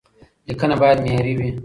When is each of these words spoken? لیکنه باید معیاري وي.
لیکنه 0.47 0.75
باید 0.81 0.97
معیاري 1.03 1.33
وي. 1.39 1.49